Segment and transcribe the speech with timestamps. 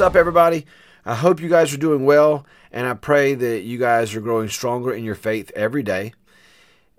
[0.00, 0.64] What's up, everybody?
[1.04, 4.48] I hope you guys are doing well, and I pray that you guys are growing
[4.48, 6.14] stronger in your faith every day.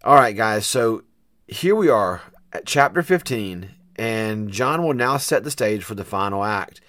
[0.03, 1.01] All right, guys, so
[1.47, 2.21] here we are
[2.53, 6.79] at chapter 15, and John will now set the stage for the final act.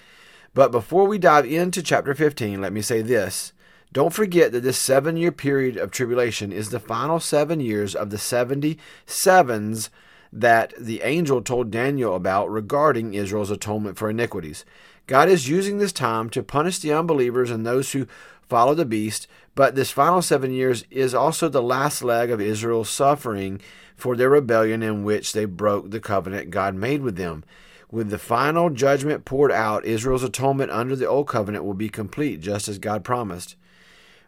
[0.53, 3.55] But before we dive into chapter 15, let me say this.
[3.91, 8.11] Don't forget that this seven year period of tribulation is the final seven years of
[8.11, 9.89] the 77s
[10.31, 14.67] that the angel told Daniel about regarding Israel's atonement for iniquities.
[15.07, 18.07] God is using this time to punish the unbelievers and those who
[18.49, 22.91] follow the beast, but this final seven years is also the last leg of Israel's
[22.91, 23.61] suffering
[23.97, 27.45] for their rebellion in which they broke the covenant God made with them.
[27.91, 32.41] With the final judgment poured out, Israel's atonement under the old covenant will be complete,
[32.41, 33.57] just as God promised.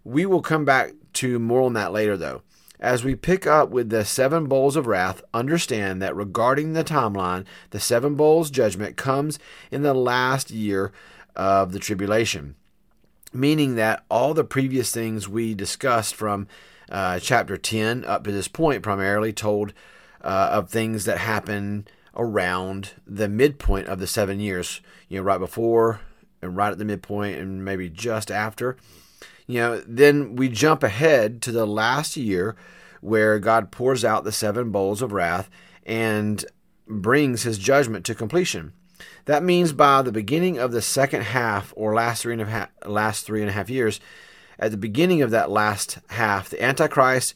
[0.04, 2.42] We will come back to more on that later, though.
[2.84, 7.46] As we pick up with the seven bowls of wrath, understand that regarding the timeline,
[7.70, 9.38] the seven bowls judgment comes
[9.70, 10.92] in the last year
[11.34, 12.56] of the tribulation,
[13.32, 16.46] meaning that all the previous things we discussed from
[16.90, 19.72] uh, chapter 10 up to this point primarily told
[20.20, 25.38] uh, of things that happen around the midpoint of the seven years, you know, right
[25.38, 26.00] before
[26.42, 28.76] and right at the midpoint and maybe just after.
[29.46, 32.56] You know, then we jump ahead to the last year
[33.00, 35.50] where God pours out the seven bowls of wrath
[35.84, 36.44] and
[36.86, 38.72] brings his judgment to completion.
[39.26, 42.70] That means by the beginning of the second half or last three and a half,
[42.86, 44.00] last three and a half years,
[44.58, 47.34] at the beginning of that last half, the Antichrist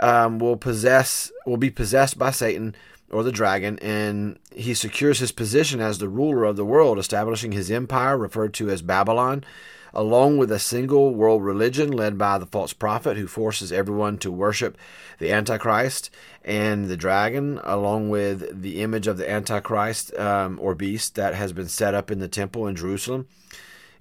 [0.00, 2.74] um, will possess will be possessed by Satan
[3.10, 7.52] or the dragon, and he secures his position as the ruler of the world, establishing
[7.52, 9.44] his empire, referred to as Babylon,
[9.92, 14.30] along with a single world religion led by the false prophet who forces everyone to
[14.30, 14.76] worship
[15.18, 16.10] the Antichrist
[16.44, 21.52] and the dragon, along with the image of the Antichrist um, or beast that has
[21.52, 23.28] been set up in the temple in Jerusalem.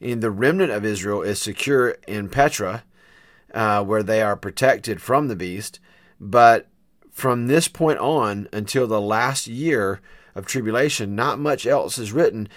[0.02, 2.84] And the remnant of Israel is secure in Petra,
[3.54, 5.80] uh, where they are protected from the beast.
[6.20, 6.68] But
[7.14, 10.02] from this point on until the last year
[10.36, 12.50] of tribulation, not much else is written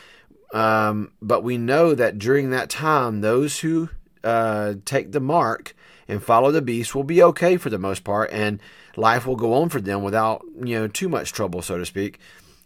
[0.52, 3.90] um, but we know that during that time, those who
[4.22, 5.74] uh, take the mark
[6.08, 8.60] and follow the beast will be okay for the most part, and
[8.96, 12.18] life will go on for them without you know too much trouble, so to speak.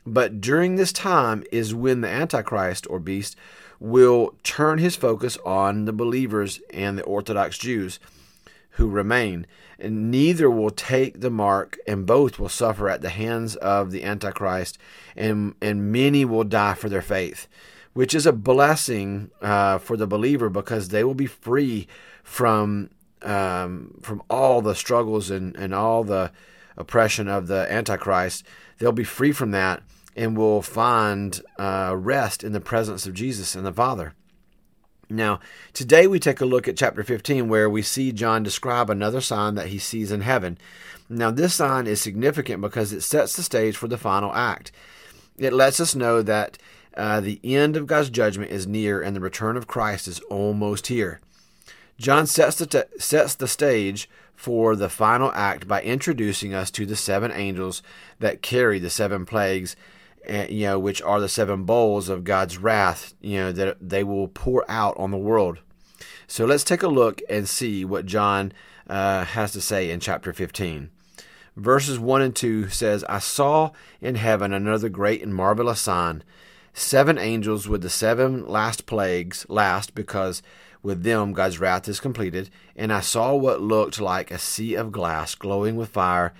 [0.06, 3.36] But during this time is when the Antichrist or beast
[3.78, 7.98] will turn his focus on the believers and the Orthodox Jews
[8.72, 9.46] who remain.
[9.80, 14.04] And neither will take the mark, and both will suffer at the hands of the
[14.04, 14.78] Antichrist,
[15.16, 17.48] and, and many will die for their faith
[17.92, 21.86] which is a blessing uh, for the believer because they will be free
[22.22, 22.90] from
[23.22, 26.32] um, from all the struggles and, and all the
[26.76, 28.44] oppression of the Antichrist.
[28.78, 29.82] They'll be free from that
[30.16, 34.14] and will find uh, rest in the presence of Jesus and the Father.
[35.10, 35.40] Now,
[35.72, 39.56] today we take a look at chapter 15 where we see John describe another sign
[39.56, 40.56] that he sees in heaven.
[41.08, 44.70] Now, this sign is significant because it sets the stage for the final act.
[45.36, 46.58] It lets us know that
[46.96, 50.86] uh, the end of God's judgment is near and the return of Christ is almost
[50.86, 51.20] here.
[51.98, 56.86] John sets the, t- sets the stage for the final act by introducing us to
[56.86, 57.82] the seven angels
[58.20, 59.76] that carry the seven plagues,
[60.28, 64.04] uh, you know, which are the seven bowls of God's wrath, you know, that they
[64.04, 65.58] will pour out on the world.
[66.26, 68.52] So let's take a look and see what John
[68.88, 70.90] uh, has to say in chapter 15.
[71.56, 73.70] Verses 1 and 2 says, I saw
[74.00, 76.22] in heaven another great and marvelous sign
[76.72, 80.42] seven angels with the seven last plagues, last because
[80.82, 82.50] with them God's wrath is completed.
[82.76, 86.32] And I saw what looked like a sea of glass glowing with fire,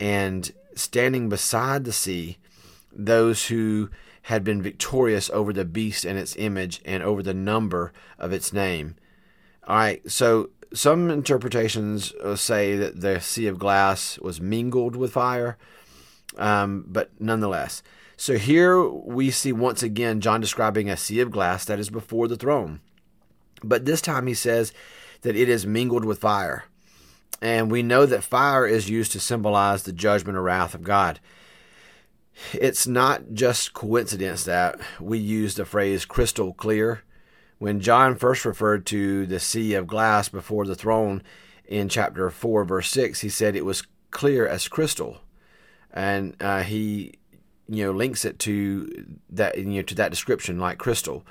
[0.00, 2.38] and standing beside the sea,
[2.94, 3.90] those who
[4.22, 8.52] had been victorious over the beast and its image and over the number of its
[8.52, 8.96] name.
[9.66, 15.12] All right, so some interpretations uh, say that the sea of glass was mingled with
[15.12, 15.58] fire,
[16.36, 17.82] um, but nonetheless.
[18.16, 22.28] So here we see once again John describing a sea of glass that is before
[22.28, 22.80] the throne.
[23.64, 24.72] But this time he says
[25.22, 26.64] that it is mingled with fire.
[27.40, 31.18] And we know that fire is used to symbolize the judgment or wrath of God.
[32.52, 37.02] It's not just coincidence that we use the phrase crystal clear.
[37.58, 41.22] When John first referred to the sea of glass before the throne
[41.64, 45.20] in chapter 4, verse 6, he said it was clear as crystal.
[45.92, 47.14] And uh, he
[47.68, 51.24] you know links it to that you know to that description like crystal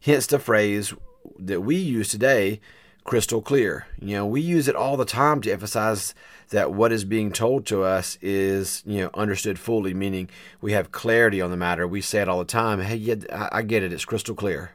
[0.00, 0.94] hence the phrase
[1.38, 2.60] that we use today
[3.04, 3.86] crystal clear.
[4.00, 6.14] You know we use it all the time to emphasize
[6.50, 10.28] that what is being told to us is you know understood fully meaning
[10.60, 11.86] we have clarity on the matter.
[11.86, 12.80] We say it all the time.
[12.80, 13.92] Hey yeah i get it.
[13.92, 14.72] It's crystal clear.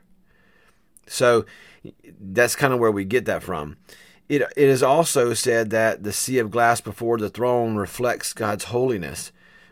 [1.07, 1.45] So
[2.19, 3.77] that's kind of where we get that from.
[4.29, 8.65] It, it is also said that the sea of glass before the throne reflects God's
[8.65, 9.31] holiness,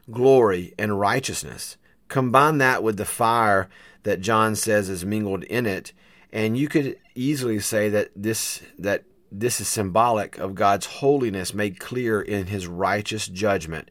[0.10, 1.78] glory, and righteousness.
[2.08, 3.70] Combine that with the fire
[4.02, 5.94] that John says is mingled in it,
[6.34, 11.80] and you could easily say that this that this is symbolic of God's holiness made
[11.80, 13.90] clear in his righteous judgment,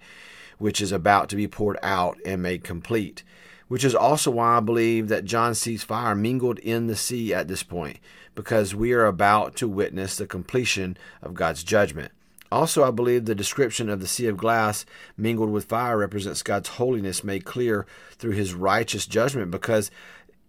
[0.59, 3.23] which is about to be poured out and made complete.
[3.69, 7.49] Which is also why I believe that John sees fire mingled in the sea at
[7.49, 7.99] this point,
[8.35, 12.13] because we are about to witness the completion of God's judgment.
[12.53, 14.87] Also, I believe the description of the sea of glass
[15.17, 19.91] mingled with fire represents God's holiness made clear through his righteous judgment because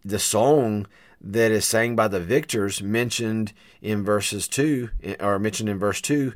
[0.05, 0.85] the song
[1.19, 6.33] that is sang by the victors mentioned in verses 2 or mentioned in verse 2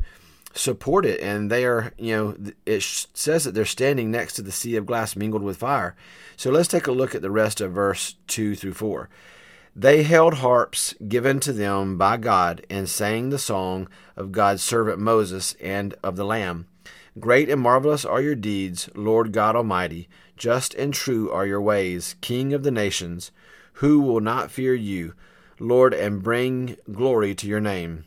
[0.53, 2.35] support it and they are you know
[2.65, 2.81] it
[3.13, 5.95] says that they're standing next to the sea of glass mingled with fire
[6.35, 9.09] so let's take a look at the rest of verse 2 through 4
[9.75, 13.87] they held harps given to them by God and sang the song
[14.17, 16.67] of God's servant Moses and of the Lamb.
[17.19, 20.09] Great and marvelous are your deeds, Lord God Almighty.
[20.35, 23.31] Just and true are your ways, King of the nations.
[23.81, 25.15] Who will not fear you,
[25.57, 28.05] Lord, and bring glory to your name?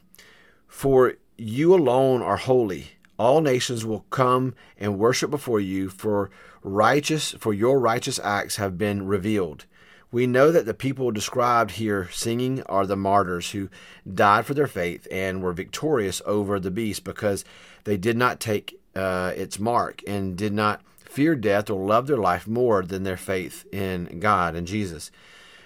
[0.68, 2.92] For you alone are holy.
[3.18, 6.30] All nations will come and worship before you, for
[6.62, 9.66] righteous for your righteous acts have been revealed.
[10.12, 13.68] We know that the people described here singing are the martyrs who
[14.08, 17.44] died for their faith and were victorious over the beast because
[17.82, 22.16] they did not take uh, its mark and did not fear death or love their
[22.16, 25.10] life more than their faith in God and Jesus.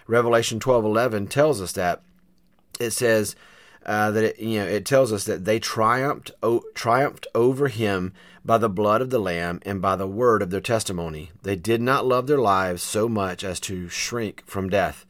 [0.09, 2.01] Revelation 12:11 tells us that
[2.81, 3.37] it says
[3.85, 8.13] uh, that it, you know it tells us that they triumphed o- triumphed over him
[8.45, 11.31] by the blood of the lamb and by the word of their testimony.
[11.43, 15.05] They did not love their lives so much as to shrink from death.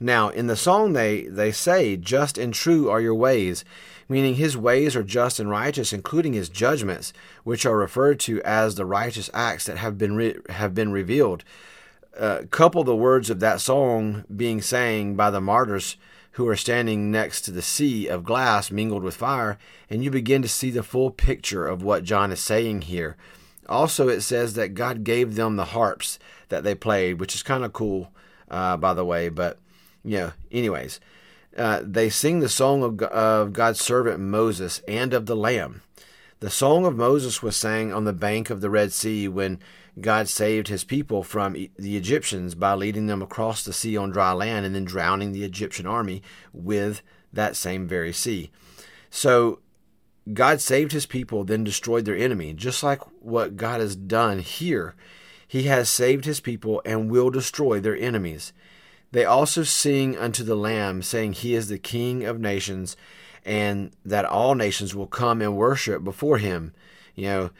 [0.00, 3.64] Now, in the song they they say, "Just and true are your ways,"
[4.08, 7.12] meaning his ways are just and righteous, including his judgments,
[7.42, 11.42] which are referred to as the righteous acts that have been re- have been revealed.
[12.18, 15.96] Uh, couple the words of that song being sang by the martyrs
[16.32, 19.58] who are standing next to the sea of glass mingled with fire,
[19.88, 23.16] and you begin to see the full picture of what John is saying here.
[23.68, 26.18] Also, it says that God gave them the harps
[26.48, 28.10] that they played, which is kind of cool,
[28.50, 29.28] uh, by the way.
[29.28, 29.58] But,
[30.04, 31.00] you know, anyways,
[31.56, 35.82] uh, they sing the song of, of God's servant Moses and of the Lamb.
[36.40, 39.58] The song of Moses was sang on the bank of the Red Sea when
[40.00, 44.32] God saved his people from the Egyptians by leading them across the sea on dry
[44.32, 46.22] land and then drowning the Egyptian army
[46.52, 47.02] with
[47.32, 48.50] that same very sea.
[49.10, 49.60] So
[50.32, 54.94] God saved his people, then destroyed their enemy, just like what God has done here.
[55.46, 58.52] He has saved his people and will destroy their enemies.
[59.12, 62.96] They also sing unto the Lamb, saying, He is the King of nations,
[63.44, 66.74] and that all nations will come and worship before him.
[67.14, 67.50] You know,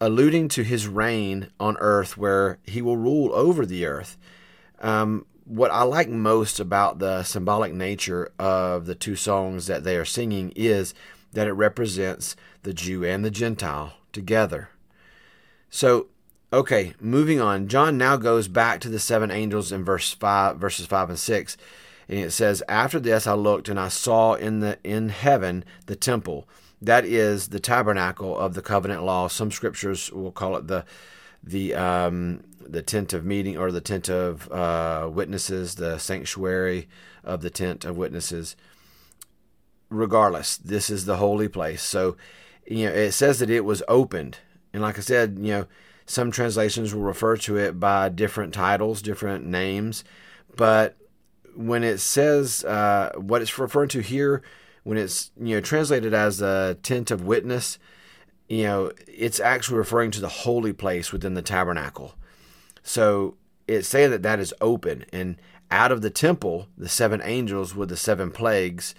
[0.00, 4.16] alluding to his reign on earth where he will rule over the earth.
[4.80, 9.96] Um, what I like most about the symbolic nature of the two songs that they
[9.96, 10.92] are singing is
[11.32, 14.70] that it represents the Jew and the Gentile together.
[15.70, 16.08] So,
[16.52, 17.68] okay, moving on.
[17.68, 21.56] John now goes back to the seven angels in verse 5 verses 5 and 6.
[22.08, 25.96] And it says, "After this I looked and I saw in the in heaven the
[25.96, 26.48] temple
[26.80, 29.28] that is the tabernacle of the covenant law.
[29.28, 30.84] Some scriptures will call it the
[31.42, 36.88] the um, the tent of meeting or the tent of uh, witnesses, the sanctuary
[37.24, 38.56] of the tent of witnesses.
[39.88, 41.82] Regardless, this is the holy place.
[41.82, 42.16] So,
[42.66, 44.38] you know, it says that it was opened,
[44.72, 45.66] and like I said, you know,
[46.06, 50.02] some translations will refer to it by different titles, different names,
[50.56, 50.96] but
[51.54, 54.42] when it says uh, what it's referring to here
[54.86, 57.76] when it's you know translated as a tent of witness,
[58.48, 62.14] you know it's actually referring to the holy place within the tabernacle.
[62.84, 63.34] So
[63.66, 67.88] it's saying that that is open, and out of the temple, the seven angels with
[67.88, 68.94] the seven plagues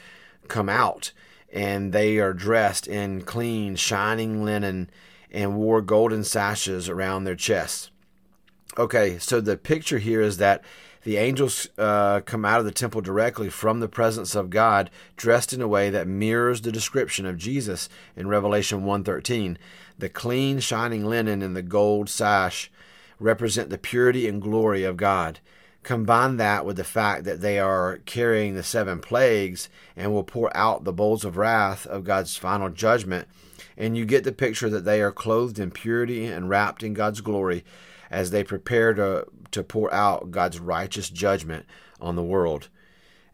[0.49, 1.13] come out,
[1.53, 4.89] and they are dressed in clean, shining linen
[5.31, 7.91] and wore golden sashes around their chests.
[8.77, 10.65] Okay, so the picture here is that
[11.07, 15.53] the angels uh, come out of the temple directly from the presence of God, dressed
[15.53, 17.87] in a way that mirrors the description of Jesus
[18.17, 19.57] in Revelation 1:13.
[19.97, 22.69] The clean, shining linen and the gold sash
[23.21, 25.39] represent the purity and glory of God.
[25.81, 30.51] Combine that with the fact that they are carrying the seven plagues and will pour
[30.57, 33.29] out the bowls of wrath of God's final judgment,
[33.77, 37.21] and you get the picture that they are clothed in purity and wrapped in God's
[37.21, 37.63] glory
[38.09, 41.65] as they prepare to, to pour out God's righteous judgment
[41.99, 42.69] on the world.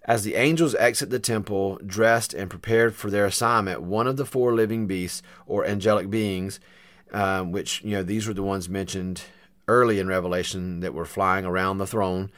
[0.05, 4.25] As the angels exit the temple, dressed and prepared for their assignment, one of the
[4.25, 6.59] four living beasts or angelic beings,
[7.13, 9.23] um, which, you know, these were the ones mentioned
[9.67, 12.31] early in Revelation that were flying around the throne.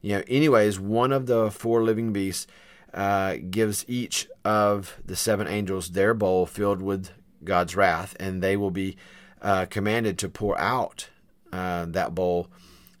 [0.00, 2.46] You know, anyways, one of the four living beasts
[2.94, 7.10] uh, gives each of the seven angels their bowl filled with
[7.42, 8.96] God's wrath, and they will be
[9.42, 11.08] uh, commanded to pour out
[11.54, 12.48] uh, that bowl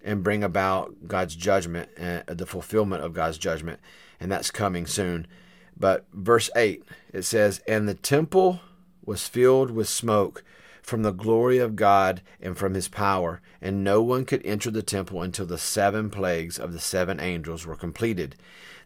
[0.04, 3.80] and bring about God's judgment, uh, the fulfillment of God's judgment,
[4.20, 5.26] and that's coming soon.
[5.76, 8.60] But verse 8, it says, And the temple
[9.04, 10.44] was filled with smoke
[10.82, 14.82] from the glory of God and from his power, and no one could enter the
[14.82, 18.36] temple until the seven plagues of the seven angels were completed.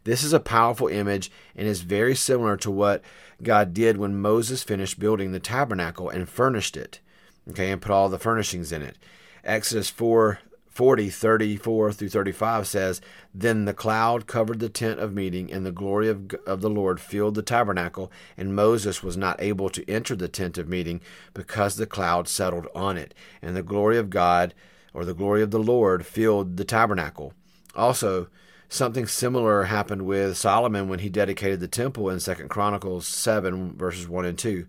[0.05, 3.03] This is a powerful image and is very similar to what
[3.43, 7.01] God did when Moses finished building the tabernacle and furnished it,
[7.49, 8.97] okay, and put all the furnishings in it.
[9.43, 10.39] Exodus 4
[10.79, 13.01] 40, 34 through 35 says,
[13.33, 17.01] Then the cloud covered the tent of meeting, and the glory of, of the Lord
[17.01, 21.01] filled the tabernacle, and Moses was not able to enter the tent of meeting
[21.33, 24.53] because the cloud settled on it, and the glory of God,
[24.93, 27.33] or the glory of the Lord, filled the tabernacle.
[27.75, 28.29] Also,
[28.69, 34.07] something similar happened with Solomon when he dedicated the temple in 2 Chronicles 7, verses
[34.07, 34.65] 1 and 2.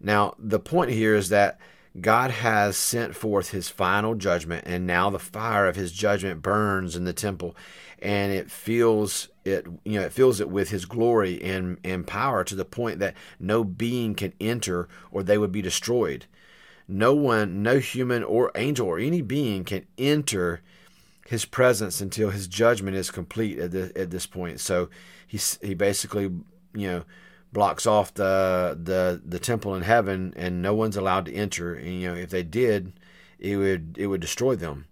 [0.00, 1.58] Now, the point here is that
[2.00, 6.96] God has sent forth his final judgment, and now the fire of his judgment burns
[6.96, 7.54] in the temple,
[8.00, 12.44] and it fills it, you know, it fills it with his glory and, and power
[12.44, 16.26] to the point that no being can enter or they would be destroyed.
[16.88, 20.60] No one, no human or angel or any being can enter
[21.26, 24.60] his presence until his judgment is complete at, the, at this point.
[24.60, 24.88] So
[25.26, 26.24] he, he basically,
[26.74, 27.04] you know,
[27.52, 31.74] blocks off the the the temple in heaven, and no one's allowed to enter.
[31.74, 32.92] And, you know, if they did,
[33.38, 34.86] it would it would destroy them.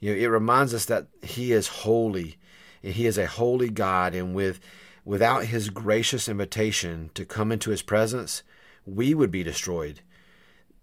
[0.00, 2.36] You know, it reminds us that He is holy,
[2.82, 4.60] and He is a holy God, and with
[5.04, 8.42] without His gracious invitation to come into His presence,
[8.84, 10.00] we would be destroyed.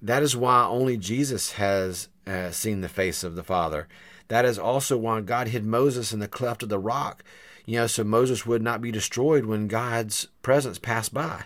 [0.01, 3.87] That is why only Jesus has uh, seen the face of the Father.
[4.29, 7.23] That is also why God hid Moses in the cleft of the rock
[7.69, 11.43] you know, so Moses would not be destroyed when God's presence passed by.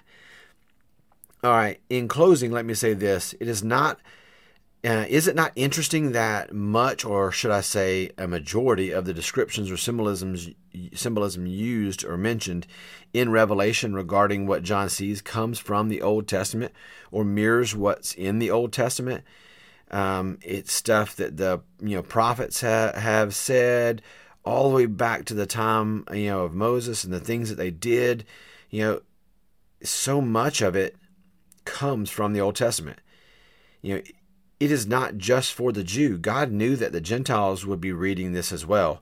[1.44, 3.36] All right, in closing, let me say this.
[3.42, 4.00] It is not
[4.86, 9.14] uh, is it not interesting that much, or should I say, a majority of the
[9.14, 10.50] descriptions or symbolisms
[10.94, 12.68] symbolism used or mentioned
[13.14, 16.74] in Revelation regarding what John sees comes from the Old Testament
[17.12, 19.26] or mirrors what's in the Old Testament?
[19.92, 24.02] Um, it's stuff that the you know prophets ha- have said,
[24.46, 27.56] all the way back to the time you know of Moses and the things that
[27.56, 28.26] they did.
[28.70, 29.02] You know,
[29.84, 30.96] so much of it
[31.66, 33.00] comes from the Old Testament.
[33.82, 34.02] You know,
[34.60, 36.18] it is not just for the Jew.
[36.18, 39.02] God knew that the Gentiles would be reading this as well.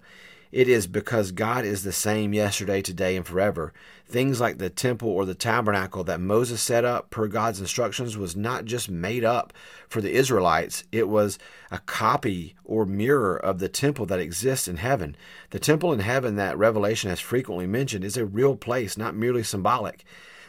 [0.52, 3.72] It is because God is the same yesterday, today, and forever.
[4.06, 8.36] Things like the temple or the tabernacle that Moses set up per God's instructions was
[8.36, 9.54] not just made up
[9.88, 11.40] for the Israelites, it was
[11.72, 15.16] a copy or mirror of the temple that exists in heaven.
[15.52, 19.44] The temple in heaven that Revelation has frequently mentioned is a real place, not merely
[19.44, 20.04] symbolic.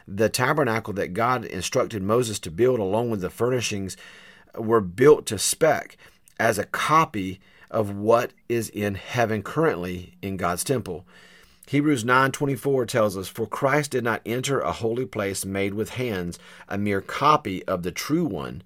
[0.09, 3.97] The tabernacle that God instructed Moses to build, along with the furnishings,
[4.57, 5.97] were built to spec
[6.41, 7.41] as a copy
[7.73, 11.05] of what is in heaven currently in God's temple.
[11.67, 16.39] Hebrews 9:24 tells us for Christ did not enter a holy place made with hands,
[16.69, 18.63] a mere copy of the true one,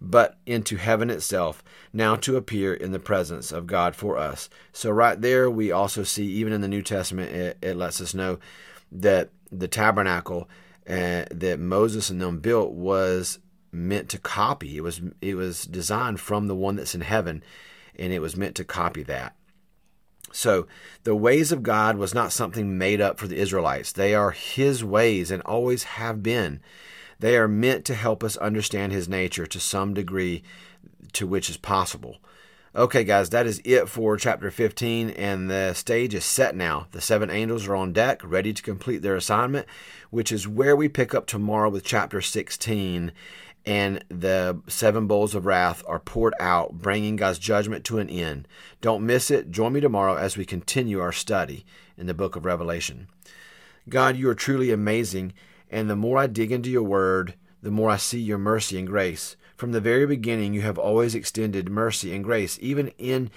[0.00, 4.50] but into heaven itself, now to appear in the presence of God for us.
[4.72, 8.14] So right there we also see even in the New Testament it, it lets us
[8.14, 8.38] know
[8.92, 10.48] that the tabernacle
[10.88, 13.38] uh, that Moses and them built was
[13.72, 14.76] meant to copy.
[14.76, 17.42] It was it was designed from the one that's in heaven
[17.98, 19.34] and it was meant to copy that.
[20.32, 20.66] So,
[21.02, 23.90] the ways of God was not something made up for the Israelites.
[23.90, 26.60] They are His ways and always have been.
[27.18, 30.42] They are meant to help us understand His nature to some degree
[31.14, 32.18] to which is possible.
[32.74, 36.86] Okay, guys, that is it for chapter 15, and the stage is set now.
[36.92, 39.66] The seven angels are on deck, ready to complete their assignment,
[40.10, 43.10] which is where we pick up tomorrow with chapter 16
[43.66, 48.48] and the seven bowls of wrath are poured out, bringing God's judgment to an end.
[48.80, 49.50] Don't miss it.
[49.50, 51.64] Join me tomorrow as we continue our study
[51.96, 53.08] in the book of Revelation.
[53.88, 55.32] God, you are truly amazing,
[55.70, 58.86] and the more I dig into your word, the more I see your mercy and
[58.86, 59.36] grace.
[59.56, 62.58] From the very beginning, you have always extended mercy and grace.
[62.62, 63.30] Even in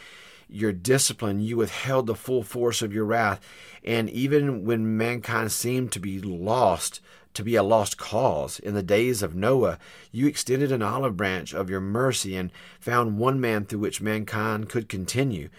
[0.47, 3.41] your discipline, you withheld the full force of your wrath.
[3.83, 7.01] And even when mankind seemed to be lost,
[7.33, 8.59] to be a lost cause.
[8.59, 9.79] In the days of Noah,
[10.11, 14.69] you extended an olive branch of your mercy and found one man through which mankind
[14.69, 15.49] could continue.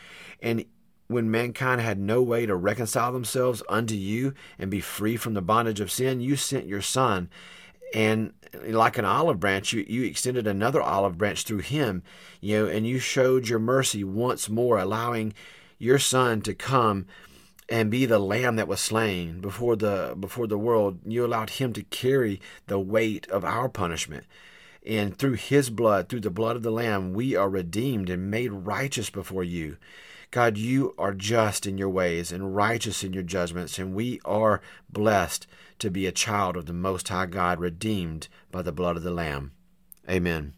[0.41, 0.65] And
[1.07, 5.43] when mankind had no way to reconcile themselves unto you and be free from the
[5.43, 7.29] bondage of sin, you sent your son.
[7.93, 8.33] And
[8.67, 12.03] like an olive branch, you, you extended another olive branch through him,
[12.41, 15.35] you know, and you showed your mercy once more, allowing
[15.79, 17.07] your son to come
[17.69, 21.01] and be the lamb that was slain before the before the world.
[21.07, 24.25] You allowed him to carry the weight of our punishment.
[24.87, 28.53] And through his blood, through the blood of the lamb, we are redeemed and made
[28.53, 29.79] righteous before you.
[30.31, 34.61] God, you are just in your ways and righteous in your judgments, and we are
[34.91, 35.47] blessed
[35.79, 39.13] to be a child of the Most High God, redeemed by the blood of the
[39.13, 39.53] Lamb.
[40.11, 40.55] Amen.